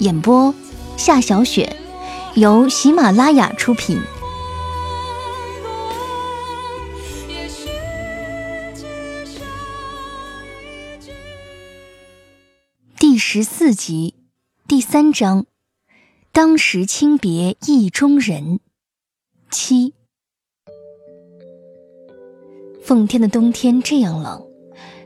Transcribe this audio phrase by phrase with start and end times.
[0.00, 0.52] 演播
[0.96, 1.76] 夏小雪，
[2.34, 4.00] 由喜马拉雅出品。
[12.98, 14.14] 第十四集，
[14.66, 15.46] 第三章，
[16.32, 18.58] 当时轻别意中人，
[19.50, 19.94] 七。
[22.82, 24.44] 奉天的冬天这样冷，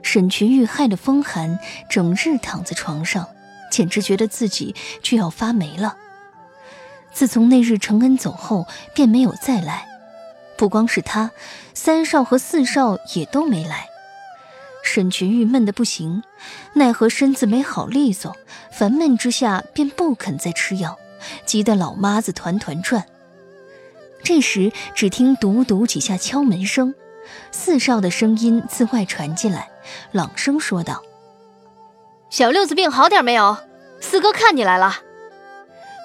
[0.02, 1.58] 沈群玉害得风寒，
[1.91, 3.28] 整日躺在床上，
[3.70, 5.97] 简直觉得自己就要发霉了。
[7.12, 9.86] 自从那日承恩走后，便没有再来。
[10.56, 11.30] 不光是他，
[11.74, 13.86] 三少和四少也都没来。
[14.83, 16.22] 沈群玉闷得不行，
[16.74, 18.36] 奈何身子没好利索，
[18.70, 20.98] 烦闷之下便不肯再吃药，
[21.44, 23.05] 急得老妈子团团转。
[24.22, 26.94] 这时，只听笃笃几下敲门声。
[27.50, 29.69] 四少的声音自外传进来，
[30.12, 31.02] 朗声说道
[32.31, 33.57] ：“小六子病好点没有？
[34.01, 34.98] 四哥看你来了。”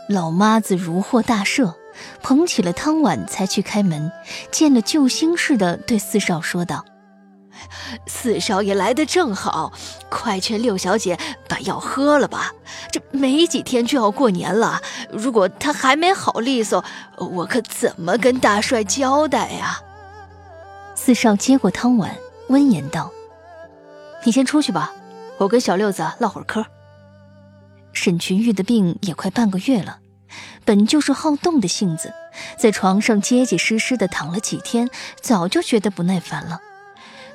[0.10, 1.74] 老妈子如获大赦，
[2.22, 4.12] 捧起了汤碗才去开门，
[4.52, 6.84] 见了救星似的对四少说道
[8.06, 9.72] ：“四少爷来的正好，
[10.10, 12.52] 快劝六小姐把药喝了吧。
[12.92, 14.82] 这没几天就要过年了，
[15.12, 16.84] 如果他还没好利索，
[17.18, 19.80] 我可怎么跟大帅交代呀？”
[20.96, 22.16] 四少接过汤碗，
[22.50, 23.12] 温言道
[24.26, 24.94] ：“你先出去吧，
[25.38, 26.66] 我跟小六子唠会儿嗑。”
[27.94, 30.00] 沈群玉的病也快半个月了，
[30.66, 32.12] 本就是好动的性子，
[32.58, 34.90] 在床上结结实实的躺了几天，
[35.22, 36.60] 早就觉得不耐烦了。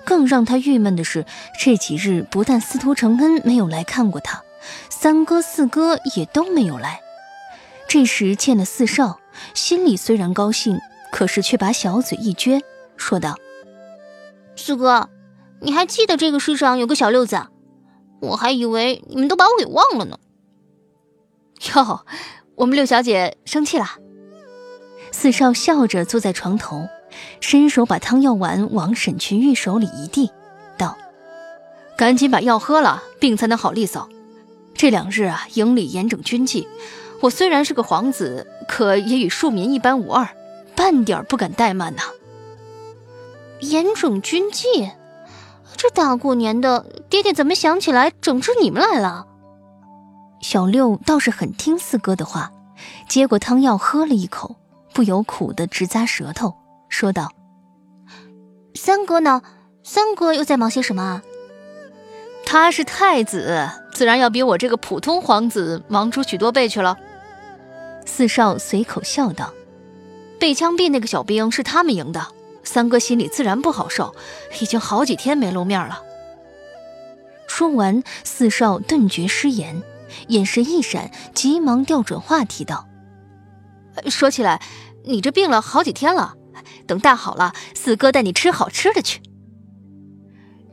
[0.05, 1.27] 更让他郁闷的是，
[1.61, 4.43] 这几日不但司徒承恩没有来看过他，
[4.89, 7.01] 三哥四哥也都没有来。
[7.87, 9.21] 这时见了四少，
[9.55, 10.81] 心里虽然高兴，
[11.13, 12.63] 可是却把小嘴一撅，
[12.97, 13.37] 说道。
[14.57, 15.09] 四哥，
[15.61, 17.41] 你还记得这个世上有个小六子？
[18.21, 20.19] 我还以为你们都把我给忘了呢。
[21.75, 22.05] 哟，
[22.55, 23.87] 我们六小姐生气了。
[25.11, 26.89] 四少笑着坐在床头，
[27.41, 30.31] 伸手把汤药丸往沈群玉手里一递，
[30.77, 30.97] 道
[31.97, 34.09] ：“赶紧把药喝了，病才能好利索。
[34.75, 36.69] 这两日啊，营里严整军纪，
[37.21, 40.29] 我虽然是个皇子，可也与庶民一般无二，
[40.77, 42.03] 半点不敢怠慢呐。”
[43.61, 44.91] 严整军纪，
[45.78, 49.27] 这大过年的，爹爹怎么想起来整治你们来了？
[50.41, 52.50] 小六倒是很听四哥的话，
[53.09, 54.56] 接过汤药喝了一口，
[54.93, 56.53] 不由苦的直咂舌头，
[56.88, 57.31] 说道
[58.75, 59.41] ：“三哥呢？
[59.84, 61.22] 三哥又在忙些什么啊？”
[62.44, 66.99] 他是太子，自然要比我这个普通皇子忙出许多倍去了。
[68.05, 69.53] 四少随口笑道
[70.41, 72.27] ：“被枪毙那个小兵是他们赢的。”
[72.65, 74.15] 三哥心里自然不好受，
[74.61, 76.03] 已经好几天没露面了。
[77.47, 79.83] 说完，四少顿觉失言，
[80.29, 82.87] 眼神一闪，急忙调转话题道
[84.11, 84.63] ：“说起来，
[85.05, 86.37] 你这病了好几天了，
[86.87, 89.23] 等大好了，四哥带你吃好吃的去。”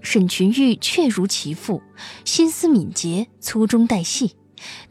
[0.03, 1.81] 沈群玉确如其父，
[2.25, 4.36] 心思敏捷，粗中带细，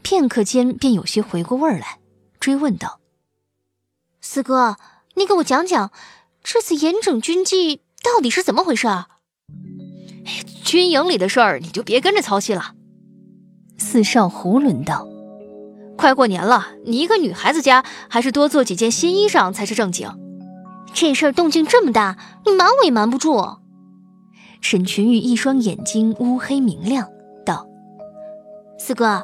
[0.01, 1.99] 片刻间便有些回过味儿来，
[2.39, 2.99] 追问道
[4.19, 4.75] ：“四哥，
[5.13, 5.91] 你给我讲讲。”
[6.47, 9.07] 这次严整军纪到底是怎么回事啊？
[10.63, 12.75] 军营里的事儿你就别跟着操心了。
[13.79, 15.07] 四少囫囵道
[15.97, 20.07] ：“快过年了，你一个女孩子家，还是多做几件新衣裳才是正经。
[20.93, 23.43] 这事儿动静这么大，你瞒我也瞒不住。”
[24.61, 27.09] 沈群玉一双眼睛乌黑明亮，
[27.43, 27.67] 道
[28.77, 29.23] ：“四哥，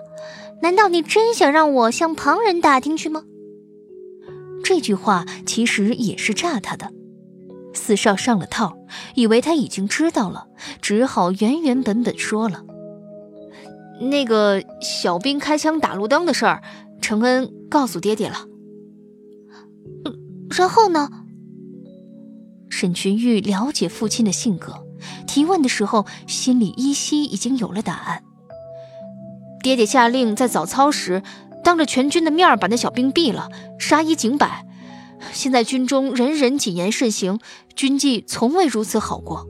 [0.63, 3.23] 难道你真想让我向旁人打听去吗？”
[4.65, 6.91] 这句话其实也是诈他的。
[7.73, 8.77] 四少上了套，
[9.15, 10.47] 以为他已经知道了，
[10.81, 12.63] 只好原原本本说了
[14.01, 16.61] ：“那个小兵开枪打路灯的事儿，
[17.01, 18.45] 承恩告诉爹爹了。
[20.49, 21.09] 然后呢？
[22.69, 24.85] 沈群玉了解父亲的性格，
[25.27, 28.23] 提问的时候心里依稀已经有了答案。
[29.61, 31.21] 爹爹下令在早操时，
[31.63, 34.65] 当着全军的面把那小兵毙了，杀一儆百。
[35.33, 37.39] 现在军中人人谨言慎行，
[37.75, 39.47] 军纪从未如此好过。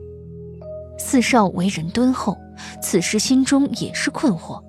[0.98, 2.36] 四少为人敦厚，
[2.82, 4.62] 此时心中也是困惑。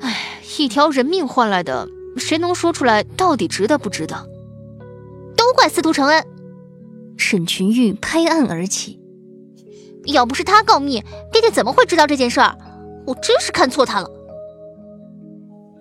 [0.00, 4.28] 唉，一条人命换来的，谁能说出来到底值得不值得？
[5.36, 6.24] 都怪司徒承恩！
[7.16, 9.00] 沈群玉拍案而起，
[10.04, 11.02] 要不是他告密，
[11.32, 12.56] 爹爹怎么会知道这件事儿？
[13.06, 14.10] 我真是看错他了。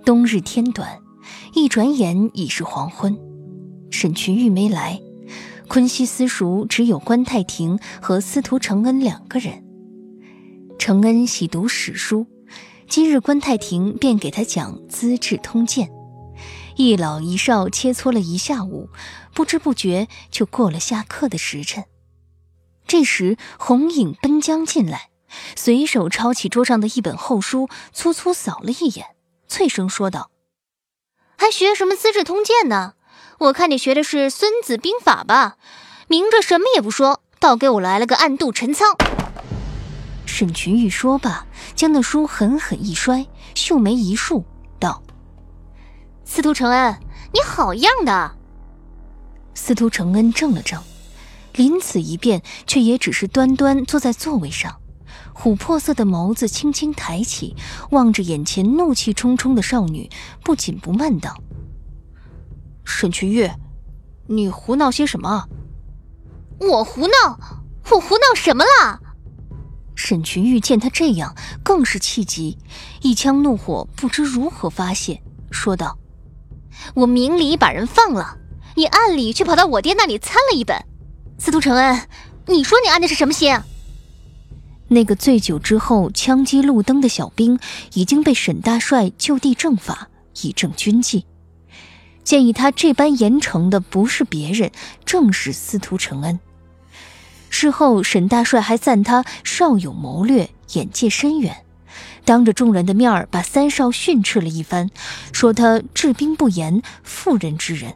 [0.06, 1.00] 冬日天短，
[1.54, 3.18] 一转眼已是黄昏。
[3.89, 5.01] 沈群玉没来，
[5.68, 9.63] 昆西私塾只有关太庭和司徒承恩两个人。
[10.78, 12.28] 承恩喜读史书，
[12.88, 15.88] 今日关太庭便给他讲《资治通鉴》，
[16.75, 18.89] 一老一少切磋了一下午，
[19.34, 21.86] 不知不觉就过了下课的时辰。
[22.86, 25.10] 这时，红影奔将进来，
[25.56, 29.07] 随手抄起桌上的一本厚书，粗粗扫了一眼，
[29.48, 30.30] 脆声说道
[31.38, 32.94] ：“还学什么《资治通鉴》呢？”
[33.39, 35.57] 我看你学的是《孙子兵法》吧，
[36.07, 38.95] 明着什么也不说，倒给我来了个暗度陈仓。
[40.25, 41.45] 沈群玉说罢，
[41.75, 44.44] 将那书狠狠一摔，秀眉一竖，
[44.80, 45.04] 道
[46.25, 46.98] ：“司徒承恩，
[47.31, 48.36] 你好样的！”
[49.54, 50.81] 司徒承恩怔了怔，
[51.54, 54.78] 临此一变，却也只是端端坐在座位上，
[55.36, 57.56] 琥珀色的眸子轻轻抬起，
[57.92, 60.10] 望着眼前怒气冲冲的少女，
[60.44, 61.38] 不紧不慢道。
[62.89, 63.51] 沈群玉，
[64.28, 65.45] 你胡闹些什么？
[66.60, 67.38] 我胡闹？
[67.92, 69.00] 我胡闹什么了？
[69.94, 72.57] 沈群玉见他这样，更是气急，
[73.01, 76.00] 一腔怒火不知如何发泄，说道
[76.95, 78.38] ：“我明里把人放了，
[78.75, 80.83] 你暗里却跑到我爹那里参了一本。
[81.38, 82.07] 司徒承恩，
[82.48, 83.56] 你说你安的是什么心？”
[84.88, 87.60] 那个醉酒之后枪击路灯的小兵，
[87.94, 90.07] 已经被沈大帅就地正法，
[90.42, 91.25] 以正军纪。
[92.28, 94.70] 建议他这般严惩的不是别人，
[95.06, 96.38] 正是司徒承恩。
[97.50, 101.64] 事后，沈大帅还赞他少有谋略，眼界深远，
[102.26, 104.90] 当着众人的面把三少训斥了一番，
[105.32, 107.94] 说他治兵不严，妇人之仁。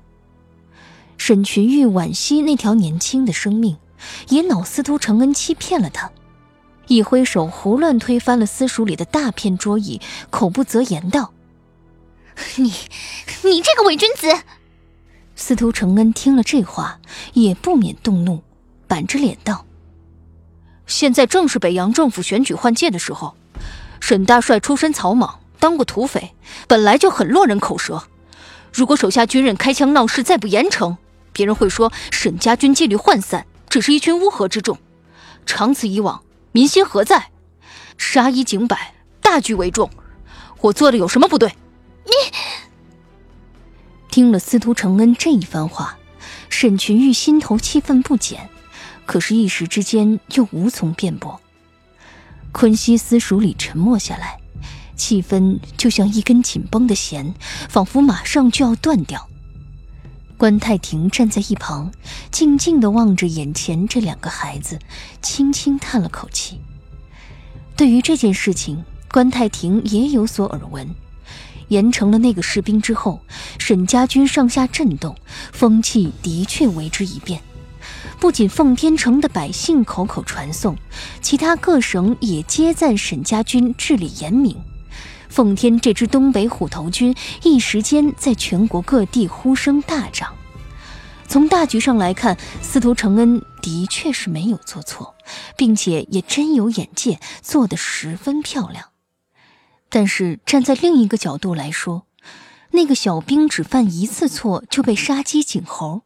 [1.18, 3.76] 沈群玉惋惜那条年轻的生命，
[4.30, 6.10] 也恼司徒承恩欺骗了他，
[6.88, 10.00] 一挥手胡乱推翻了私塾里的大片桌椅，
[10.30, 11.34] 口不择言道。
[12.56, 12.74] 你，
[13.44, 14.28] 你这个伪君子！
[15.36, 17.00] 司徒承恩听了这话，
[17.34, 18.44] 也不免动怒，
[18.88, 19.66] 板着脸道
[20.86, 23.36] ：“现在正是北洋政府选举换届的时候，
[24.00, 26.36] 沈大帅出身草莽，当过土匪，
[26.68, 28.04] 本来就很落人口舌。
[28.72, 30.98] 如果手下军人开枪闹事再不严惩，
[31.34, 34.78] 别人会说沈家军纪律涣散，只是一群乌合之众。
[35.46, 37.32] 长此以往，民心何在？
[37.98, 39.90] 杀一儆百，大局为重。
[40.60, 41.56] 我做的有什么不对？”
[42.12, 42.32] 你
[44.10, 45.98] 听了司徒承恩这一番话，
[46.50, 48.50] 沈群玉心头气愤不减，
[49.06, 51.40] 可是，一时之间又无从辩驳。
[52.52, 54.38] 昆西私塾里沉默下来，
[54.98, 57.34] 气氛就像一根紧绷的弦，
[57.70, 59.30] 仿佛马上就要断掉。
[60.38, 61.94] 关太庭站在一旁，
[62.30, 64.78] 静静的望着眼前这两个孩子，
[65.22, 66.60] 轻轻叹了口气。
[67.78, 70.94] 对于这件事情，关太庭也有所耳闻。
[71.72, 73.22] 严惩了那个士兵之后，
[73.58, 75.16] 沈家军上下震动，
[75.54, 77.42] 风气的确为之一变。
[78.20, 80.76] 不仅奉天城的百姓口口传颂，
[81.22, 84.56] 其他各省也皆赞沈家军治理严明。
[85.30, 90.36] 奉天这支东北虎头军一时间在全国各地呼声大涨。
[91.30, 95.16] 从大局上来看，司徒承恩的确是没有做错，
[95.56, 98.91] 并且也真有眼界，做得十分漂亮。
[99.92, 102.08] 但是站在另一个角度来说，
[102.72, 106.04] 那个小兵只犯一次错就被杀鸡儆猴，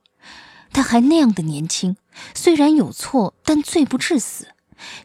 [0.73, 1.95] 他还那样的年轻，
[2.33, 4.47] 虽然有错，但罪不至死。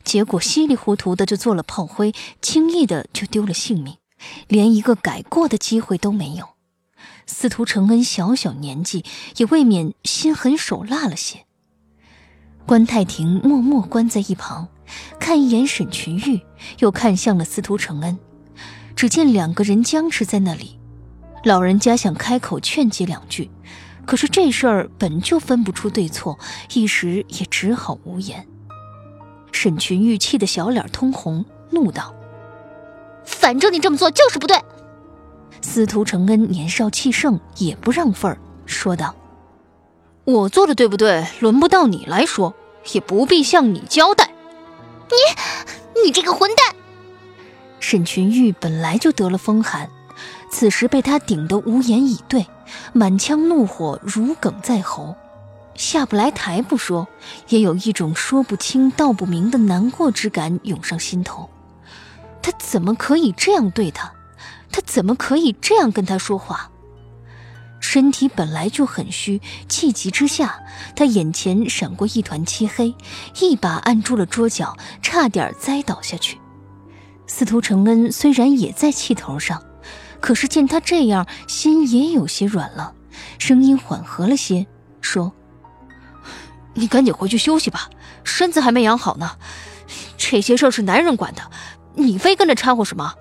[0.03, 3.99] 结果稀里糊涂的就做了炮灰，轻易的就丢了性命，
[4.49, 6.49] 连一个改过的机会都没有。
[7.27, 9.05] 司徒承恩小小年纪，
[9.37, 11.45] 也未免心狠手辣了些。
[12.67, 14.69] 关太庭默默关在一旁，
[15.21, 16.41] 看一眼沈群玉，
[16.79, 18.19] 又看向了司徒承恩。
[19.01, 20.79] 只见两个人僵持在那里，
[21.45, 23.51] 老人家想开口劝解两句，
[24.05, 26.39] 可是这事儿本就分不出对错，
[26.75, 28.47] 一时也只好无言。
[29.53, 32.15] 沈群玉气得小脸通红，怒道
[33.25, 34.59] ：“反正你这么做就是不对！”
[35.63, 39.15] 司徒承恩年少气盛，也不让份儿，说道
[40.25, 42.55] ：“我做的对不对，轮不到你来说，
[42.93, 44.31] 也不必向你交代。”
[45.09, 46.77] 你，你这个混蛋！
[47.91, 49.91] 沈群玉本来就得了风寒，
[50.49, 52.47] 此时被他顶得无言以对，
[52.93, 55.17] 满腔怒火如鲠在喉，
[55.75, 57.09] 下不来台不说，
[57.49, 61.51] 也有一种说不清道不明的难过之感涌上心头。
[62.41, 64.13] 他怎么可以这样对他？
[64.71, 66.71] 他怎么可以这样跟他说话？
[67.81, 70.61] 身体本来就很虚，气急之下，
[70.95, 72.95] 他眼前闪过一团漆黑，
[73.41, 76.39] 一把按住了桌角，差点栽倒下去。
[77.31, 79.63] 司徒承恩虽然也在气头上，
[80.21, 82.93] 可是见他这样，心也有些软了，
[83.39, 84.67] 声音缓和了些，
[85.01, 85.33] 说
[86.75, 87.89] ：“你赶紧回去休息吧，
[88.25, 89.39] 身子还没养好呢。
[90.19, 91.49] 这些事儿是男人管的，
[91.95, 93.15] 你非跟着掺和什么？”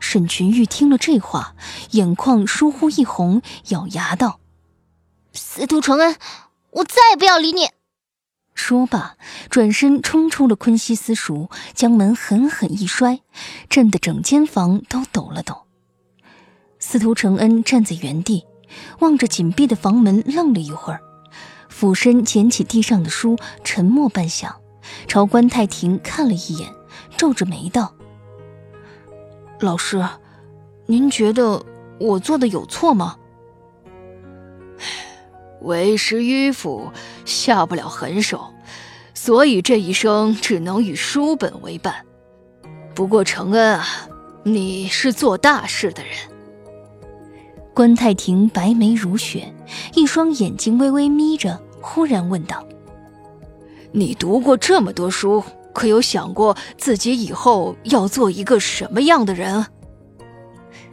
[0.00, 1.54] 沈群玉听了这话，
[1.92, 4.40] 眼眶疏忽一红，咬牙道
[5.32, 6.16] ：“司徒承恩，
[6.70, 7.70] 我再也不要理你。”
[8.58, 9.16] 说罢，
[9.48, 13.20] 转身冲出了昆西私塾，将门狠狠一摔，
[13.70, 15.62] 震得整间房都抖了抖。
[16.80, 18.44] 司徒承恩站在原地，
[18.98, 21.00] 望着紧闭的房门，愣了一会儿，
[21.68, 24.56] 俯身捡起地上的书，沉默半晌，
[25.06, 26.74] 朝关太庭看了一眼，
[27.16, 27.94] 皱着眉道。
[29.60, 30.04] 老师，
[30.86, 31.64] 您觉得
[32.00, 33.16] 我做的有错吗？
[35.62, 36.90] 为师迂腐，
[37.24, 38.52] 下不了狠手，
[39.14, 41.94] 所以这一生只能与书本为伴。
[42.94, 43.86] 不过承恩啊，
[44.42, 46.12] 你是做大事的人。
[47.74, 49.54] 关太庭白眉如雪，
[49.94, 52.64] 一双眼睛微微眯着，忽然问道
[53.92, 55.42] ：“你读过这么多书？”
[55.74, 59.64] 可有想过自己以后要做一个什么样的人？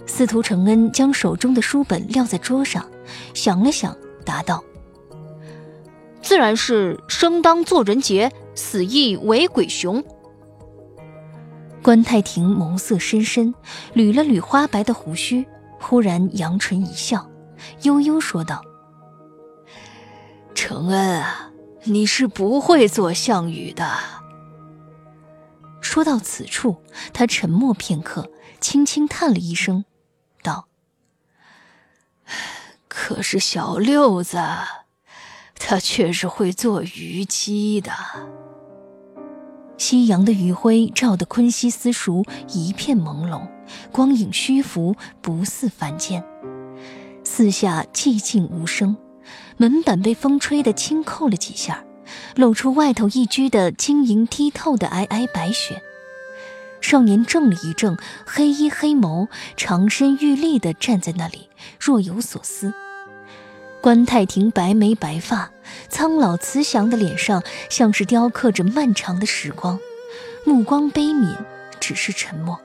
[0.05, 2.85] 司徒承恩将手中的书本撂在桌上，
[3.33, 4.63] 想了想，答道
[6.21, 10.03] ：“自然是生当作人杰，死亦为鬼雄。”
[11.81, 13.53] 关太庭眸色深深，
[13.93, 15.45] 捋了捋花白的胡须，
[15.79, 17.29] 忽然扬唇一笑，
[17.83, 18.63] 悠悠说道
[20.55, 21.51] ：“承恩啊，
[21.83, 23.87] 你是不会做项羽的。”
[25.79, 26.77] 说到此处，
[27.13, 29.85] 他沉默片刻，轻轻叹了一声，
[30.41, 30.67] 道
[33.07, 34.39] ：“可是小六子，
[35.59, 37.91] 他却是会做虞姬的。”
[39.77, 43.47] 夕阳的余晖照得昆西私塾一片朦胧，
[43.91, 46.23] 光影虚浮，不似凡间。
[47.23, 48.97] 四下寂静无声，
[49.57, 51.83] 门板被风吹得轻扣了几下。
[52.35, 55.79] 露出外头一居的晶莹剔透的皑皑白雪。
[56.81, 62.73] 少年怔了一怔，黑衣黑眸，长身玉立地站在那里，若有所思。
[63.85, 65.51] 关太庭白眉白发，
[65.89, 69.79] 苍老慈祥的脸上像是雕刻着漫长的时光，
[70.43, 71.37] 目光悲悯，
[71.79, 72.59] 只是沉默。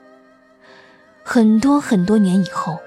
[1.23, 2.79] 很多很多年以后，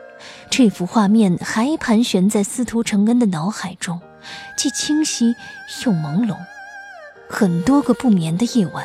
[0.50, 4.00] 这幅画面还盘旋在司徒承恩的脑海中。
[4.56, 5.36] 既清晰
[5.86, 6.34] 又朦胧，
[7.28, 8.84] 很多个不眠的夜晚，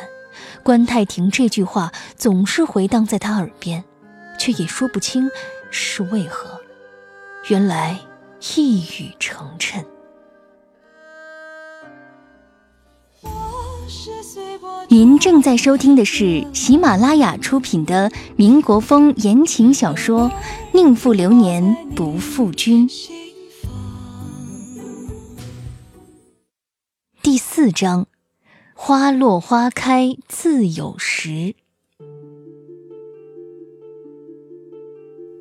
[0.62, 3.82] 关太庭这句话总是回荡在他耳边，
[4.38, 5.28] 却也说不清
[5.72, 6.60] 是为何。
[7.48, 7.98] 原来
[8.56, 9.84] 一语成谶。
[14.88, 20.28] 您正在收听的是喜马拉雅出品的民国风言情小说
[20.72, 22.88] 《宁负流年不负君》。
[27.22, 28.06] 第四章，
[28.74, 31.54] 花落花开自有时。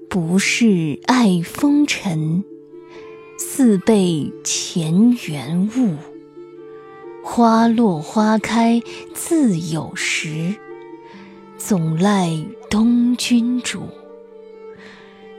[0.09, 2.43] 不是爱风尘，
[3.41, 5.95] 似被前缘误。
[7.23, 8.81] 花落花开
[9.13, 10.55] 自有时，
[11.57, 12.29] 总赖
[12.69, 13.83] 东君主。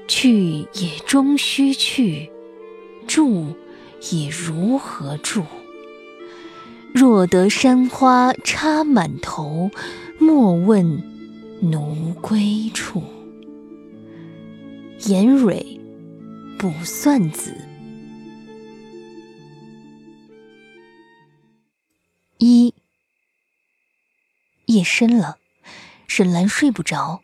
[0.08, 2.30] 去也终须去，
[3.06, 3.48] 住
[4.10, 5.42] 也如何住？
[6.94, 9.70] 若得山花插满头，
[10.18, 11.02] 莫问
[11.60, 13.02] 奴归处。
[15.06, 15.78] 颜蕊，
[16.58, 17.54] 卜算子。
[24.70, 25.38] 夜深了，
[26.06, 27.22] 沈兰睡不着，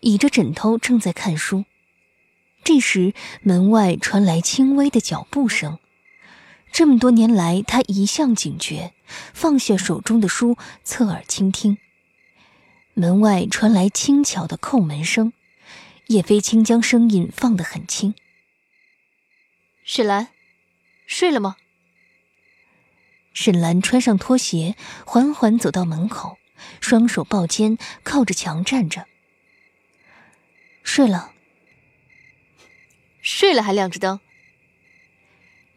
[0.00, 1.66] 倚着枕头正在看书。
[2.64, 5.78] 这时门外传来轻微的脚步声。
[6.72, 8.94] 这么多年来，他一向警觉，
[9.34, 11.76] 放下手中的书，侧耳倾听。
[12.94, 15.34] 门外传来轻巧的叩门声，
[16.06, 18.14] 叶飞青将声音放得很轻。
[19.84, 20.28] 沈兰，
[21.06, 21.56] 睡了吗？
[23.34, 26.37] 沈兰穿上拖鞋，缓缓走到门口，
[26.80, 29.06] 双手抱肩，靠着墙站着。
[30.82, 31.32] 睡了。
[33.20, 34.20] 睡了还亮着灯。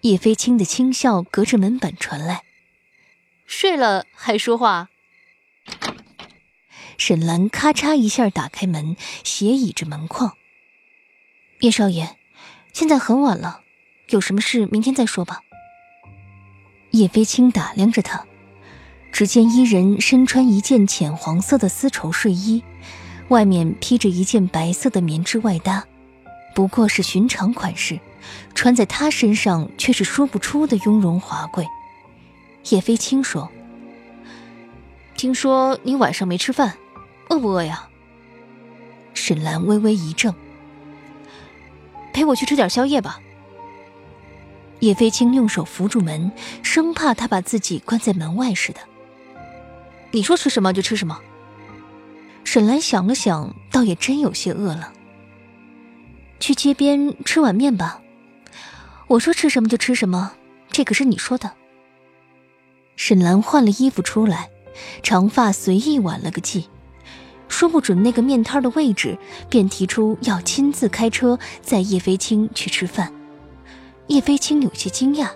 [0.02, 2.44] 叶飞青的轻笑隔着门板传来。
[3.46, 4.90] 睡了还说话？
[6.98, 10.38] 沈兰咔嚓一下打开门，斜倚着门框。
[11.60, 12.18] 叶少爷，
[12.74, 13.62] 现在很晚了，
[14.10, 15.42] 有什么事明天再说吧。
[16.92, 18.26] 叶飞青打量着他，
[19.12, 22.64] 只见伊人身穿一件浅黄色的丝绸睡衣，
[23.28, 25.86] 外面披着一件白色的棉质外搭，
[26.56, 28.00] 不过是寻常款式，
[28.56, 31.68] 穿在他身上却是说不出的雍容华贵。
[32.70, 33.50] 叶飞青说
[35.18, 36.74] ：“听说你晚上没吃饭，
[37.30, 37.88] 饿不饿呀？”
[39.14, 40.34] 沈兰微微一怔
[42.14, 43.20] ：“陪我去吃点宵夜吧。”
[44.80, 46.32] 叶飞青用手扶住门，
[46.64, 48.80] 生怕他把自己关在门外似的。
[50.12, 51.20] “你说吃什么就吃什么。”
[52.44, 54.94] 沈兰想了想，倒也真有些饿了。
[56.40, 58.02] 去街边吃碗面吧。
[59.08, 60.34] 我说吃什么就吃什么，
[60.70, 61.52] 这可是你说的。
[62.96, 64.50] 沈兰换了衣服出来，
[65.04, 66.66] 长发随意挽了个髻，
[67.48, 69.18] 说不准那个面摊的位置，
[69.50, 73.14] 便提出要亲自开车载叶飞青去吃饭。
[74.08, 75.30] 叶飞青有些惊讶：“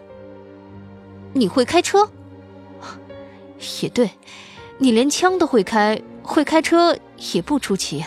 [1.34, 2.10] 你会开车？
[3.82, 4.10] 也对，
[4.78, 6.98] 你连枪都会开，会开车
[7.34, 8.04] 也不出奇。”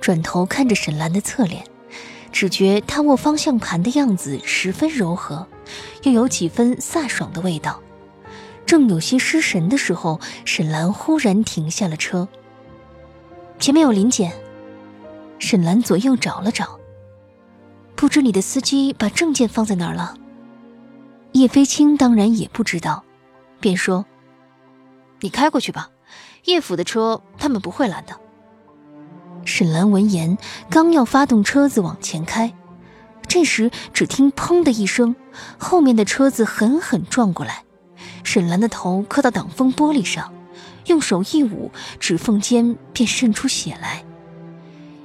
[0.00, 1.64] 转头看着沈兰的侧脸，
[2.32, 5.46] 只觉她握方向盘的样子十分柔和，
[6.02, 7.80] 又有几分飒爽的味道。
[8.66, 12.28] 正有些失神的时候，沈兰忽然停下了车。
[13.58, 14.32] 前面有临检。
[15.38, 16.78] 沈兰左右找了找，
[17.96, 20.14] 不知你的司机把证件放在哪儿了。
[21.32, 23.04] 叶飞青当然也不知道，
[23.58, 24.04] 便说
[25.20, 25.90] ：“你开过去吧，
[26.44, 28.14] 叶府的车他们不会拦的。”
[29.46, 30.36] 沈兰闻言，
[30.68, 32.54] 刚要发动车子往前开，
[33.26, 35.16] 这时只听“砰”的一声，
[35.58, 37.64] 后面的车子狠狠撞过来。
[38.22, 40.32] 沈兰的头磕到挡风玻璃上，
[40.86, 44.04] 用手一捂，指缝间便渗出血来。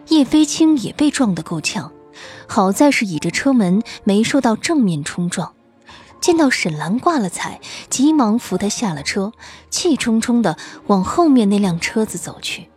[0.10, 1.92] 叶飞青也被撞得够呛，
[2.46, 5.55] 好在是倚着车门，没受到正面冲撞。
[6.26, 9.32] 见到沈兰挂了彩，急忙扶她下了车，
[9.70, 10.58] 气冲冲地
[10.88, 12.68] 往后面那辆车子走去。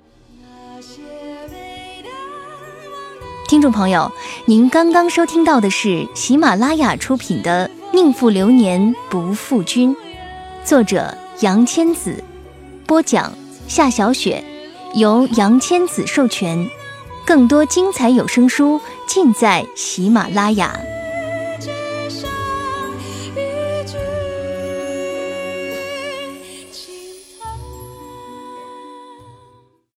[3.48, 4.12] 听众朋友，
[4.44, 9.96] 您刚刚收听到的是喜马拉雅出品的《宁负流年不负君》。
[10.62, 12.22] 作者杨千子，
[12.86, 13.32] 播讲
[13.66, 14.44] 夏小雪，
[14.92, 16.68] 由杨千子授权。
[17.24, 20.78] 更多精彩有声书尽在喜马拉雅。